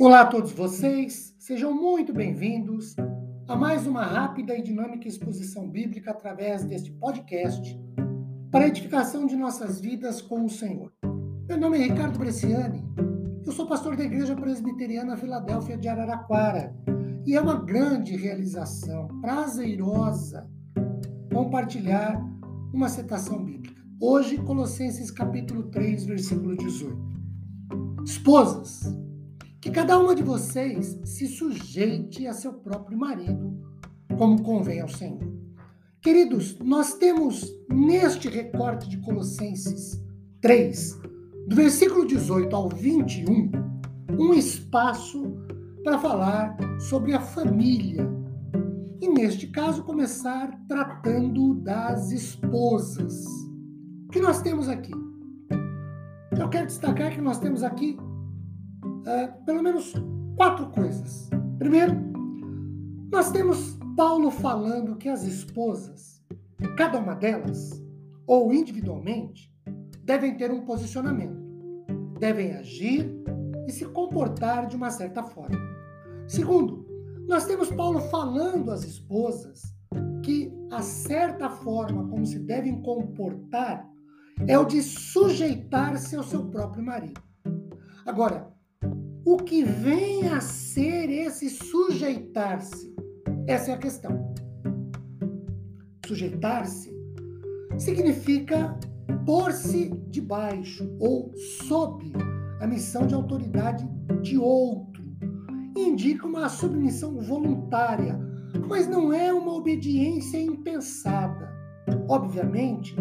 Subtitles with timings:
[0.00, 2.94] Olá a todos vocês, sejam muito bem-vindos
[3.48, 7.76] a mais uma rápida e dinâmica exposição bíblica através deste podcast
[8.48, 10.92] para a edificação de nossas vidas com o Senhor.
[11.48, 12.84] Meu nome é Ricardo Bresciani,
[13.44, 16.72] eu sou pastor da Igreja Presbiteriana Filadélfia de Araraquara
[17.26, 20.48] e é uma grande realização, prazerosa,
[21.34, 22.24] compartilhar
[22.72, 23.82] uma citação bíblica.
[24.00, 26.96] Hoje, Colossenses capítulo 3, versículo 18.
[28.04, 28.96] Esposas,
[29.68, 33.54] que cada uma de vocês se sujeite a seu próprio marido,
[34.16, 35.20] como convém ao Senhor.
[36.00, 40.02] Queridos, nós temos neste recorte de Colossenses
[40.40, 40.98] 3,
[41.48, 43.50] do versículo 18 ao 21,
[44.18, 45.36] um espaço
[45.84, 48.08] para falar sobre a família.
[49.02, 53.22] E neste caso, começar tratando das esposas.
[54.06, 54.92] O que nós temos aqui?
[56.40, 57.98] Eu quero destacar que nós temos aqui
[59.08, 59.94] uh, pelo menos
[60.36, 61.30] quatro coisas.
[61.58, 61.94] Primeiro,
[63.10, 66.22] nós temos Paulo falando que as esposas,
[66.76, 67.82] cada uma delas,
[68.26, 69.52] ou individualmente,
[70.04, 71.40] devem ter um posicionamento,
[72.20, 73.10] devem agir
[73.66, 75.58] e se comportar de uma certa forma.
[76.26, 76.86] Segundo,
[77.26, 79.62] nós temos Paulo falando às esposas
[80.22, 83.88] que a certa forma como se devem comportar
[84.46, 87.20] é o de sujeitar-se ao seu próprio marido.
[88.06, 88.52] Agora,
[89.30, 92.96] o que vem a ser esse sujeitar-se?
[93.46, 94.32] Essa é a questão.
[96.06, 96.90] Sujeitar-se
[97.76, 98.74] significa
[99.26, 102.10] pôr-se debaixo ou sob
[102.58, 103.86] a missão de autoridade
[104.22, 105.04] de outro.
[105.76, 108.18] Indica uma submissão voluntária,
[108.66, 111.52] mas não é uma obediência impensada.
[112.08, 112.96] Obviamente,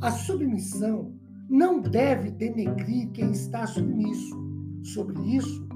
[0.00, 1.14] a submissão
[1.48, 4.51] não deve denegrir quem está submisso
[4.82, 5.66] sobre isso,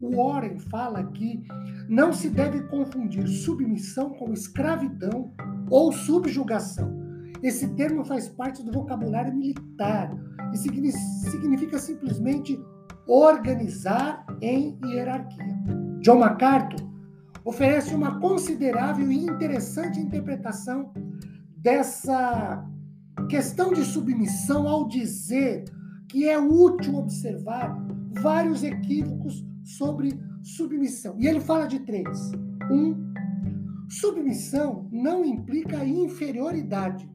[0.00, 1.42] o Warren fala que
[1.88, 5.32] não se deve confundir submissão com escravidão
[5.70, 6.94] ou subjugação.
[7.42, 10.10] Esse termo faz parte do vocabulário militar
[10.52, 12.58] e significa simplesmente
[13.06, 15.56] organizar em hierarquia.
[16.00, 16.80] John MacArthur
[17.44, 20.92] oferece uma considerável e interessante interpretação
[21.56, 22.64] dessa
[23.28, 25.64] questão de submissão ao dizer
[26.08, 27.76] que é útil observar
[28.20, 31.16] vários equívocos sobre submissão.
[31.18, 32.32] E ele fala de três.
[32.70, 33.12] Um,
[33.88, 37.08] submissão não implica inferioridade.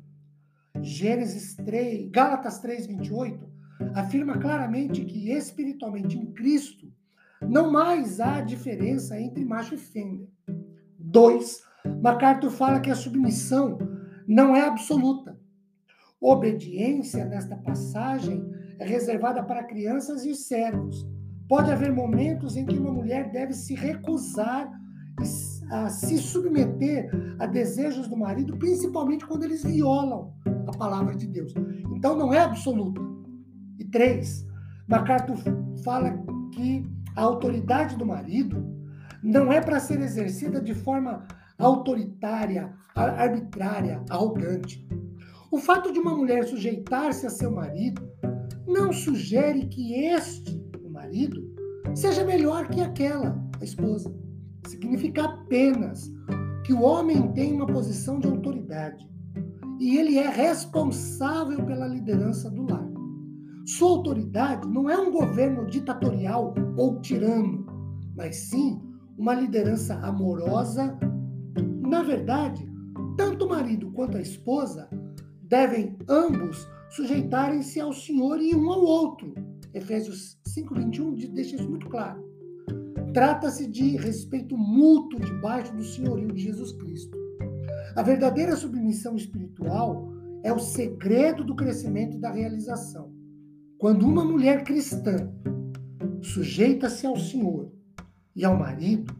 [0.81, 3.51] Gênesis 3, Gálatas 3, 28
[3.95, 6.91] afirma claramente que espiritualmente em Cristo
[7.41, 10.27] não mais há diferença entre macho e fêmea.
[10.97, 11.61] Dois,
[12.01, 13.77] MacArthur fala que a submissão
[14.27, 15.39] não é absoluta.
[16.19, 18.47] Obediência, nesta passagem,
[18.81, 21.07] é reservada para crianças e servos.
[21.47, 24.71] Pode haver momentos em que uma mulher deve se recusar
[25.69, 30.33] a se submeter a desejos do marido, principalmente quando eles violam
[30.67, 31.53] a palavra de Deus.
[31.95, 32.99] Então não é absoluta.
[33.77, 34.47] E três,
[34.87, 35.37] MacArthur
[35.83, 36.17] fala
[36.51, 36.83] que
[37.15, 38.65] a autoridade do marido
[39.21, 41.27] não é para ser exercida de forma
[41.59, 44.87] autoritária, arbitrária, arrogante.
[45.51, 48.01] O fato de uma mulher sujeitar-se a seu marido
[48.71, 51.53] não sugere que este, o marido,
[51.93, 54.13] seja melhor que aquela, a esposa.
[54.67, 56.11] Significa apenas
[56.65, 59.09] que o homem tem uma posição de autoridade
[59.79, 62.87] e ele é responsável pela liderança do lar.
[63.65, 67.65] Sua autoridade não é um governo ditatorial ou tirano,
[68.15, 68.79] mas sim
[69.17, 70.97] uma liderança amorosa.
[71.81, 72.69] Na verdade,
[73.17, 74.89] tanto o marido quanto a esposa
[75.43, 79.33] devem ambos sujeitarem-se ao Senhor e um ao outro.
[79.73, 82.23] Efésios 5:21 deixa isso muito claro.
[83.13, 87.17] Trata-se de respeito mútuo debaixo do senhorio de Jesus Cristo.
[87.95, 90.13] A verdadeira submissão espiritual
[90.43, 93.11] é o segredo do crescimento e da realização.
[93.77, 95.31] Quando uma mulher cristã
[96.21, 97.71] sujeita-se ao Senhor
[98.35, 99.13] e ao marido,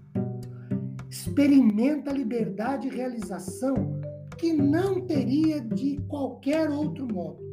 [1.10, 4.00] experimenta liberdade e realização
[4.38, 7.51] que não teria de qualquer outro modo.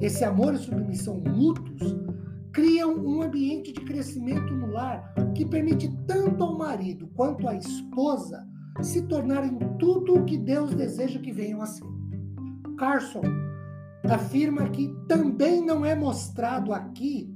[0.00, 1.96] Esse amor e submissão mútuos
[2.52, 8.46] criam um ambiente de crescimento no lar que permite tanto ao marido quanto à esposa
[8.82, 11.86] se tornarem tudo o que Deus deseja que venham a ser.
[12.76, 13.22] Carson
[14.08, 17.34] afirma que também não é mostrado aqui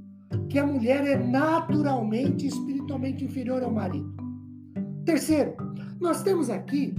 [0.49, 4.13] que a mulher é naturalmente espiritualmente inferior ao marido.
[5.05, 5.55] Terceiro,
[5.99, 6.93] nós temos aqui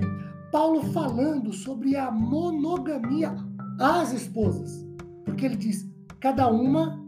[0.52, 3.34] Paulo falando sobre a monogamia
[3.80, 4.83] às esposas
[5.24, 5.88] porque ele diz:
[6.20, 7.02] cada uma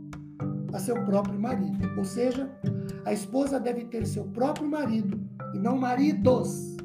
[0.73, 1.89] a seu próprio marido.
[1.97, 2.51] Ou seja,
[3.07, 5.21] A esposa deve ter seu próprio marido
[5.55, 6.77] e não maridos.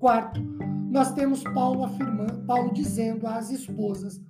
[0.00, 0.42] Quarto,
[0.90, 4.20] nós temos Paulo afirmando, Paulo dizendo às esposas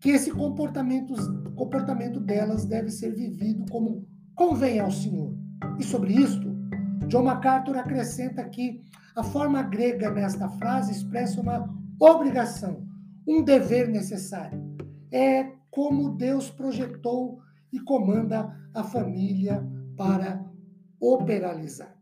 [0.00, 1.14] que esse comportamento,
[1.54, 4.04] comportamento delas deve ser vivido como
[4.34, 5.32] convém ao Senhor.
[5.78, 6.50] E sobre isto,
[7.06, 8.82] John MacArthur acrescenta que
[9.14, 12.84] a forma grega nesta frase expressa uma obrigação,
[13.24, 14.69] um dever necessário.
[15.12, 17.40] É como Deus projetou
[17.72, 19.64] e comanda a família
[19.96, 20.44] para
[21.00, 21.96] operalizar.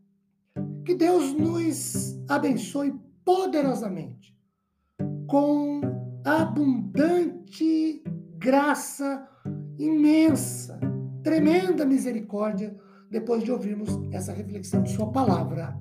[0.85, 4.35] Que Deus nos abençoe poderosamente
[5.27, 5.81] com
[6.25, 8.03] abundante
[8.37, 9.27] graça
[9.77, 10.79] imensa,
[11.23, 12.75] tremenda misericórdia,
[13.09, 15.77] depois de ouvirmos essa reflexão de Sua palavra.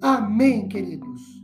[0.00, 1.41] Amém, queridos.